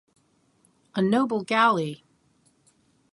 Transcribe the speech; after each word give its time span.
A 0.95 1.01
noble 1.03 1.43
Galley!!! 1.43 2.03